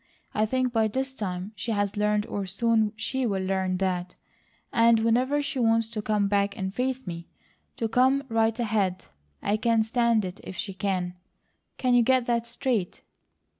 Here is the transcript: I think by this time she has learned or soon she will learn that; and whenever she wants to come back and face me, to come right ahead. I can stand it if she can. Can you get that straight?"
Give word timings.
I 0.33 0.47
think 0.47 0.73
by 0.73 0.87
this 0.87 1.13
time 1.13 1.51
she 1.55 1.73
has 1.73 1.95
learned 1.95 2.25
or 2.25 2.47
soon 2.47 2.91
she 2.95 3.27
will 3.27 3.43
learn 3.43 3.77
that; 3.77 4.15
and 4.73 4.99
whenever 5.01 5.43
she 5.43 5.59
wants 5.59 5.91
to 5.91 6.01
come 6.01 6.27
back 6.27 6.57
and 6.57 6.73
face 6.73 7.05
me, 7.05 7.27
to 7.77 7.87
come 7.87 8.23
right 8.27 8.59
ahead. 8.59 9.05
I 9.43 9.57
can 9.57 9.83
stand 9.83 10.25
it 10.25 10.39
if 10.43 10.57
she 10.57 10.73
can. 10.73 11.17
Can 11.77 11.93
you 11.93 12.01
get 12.01 12.25
that 12.25 12.47
straight?" 12.47 13.03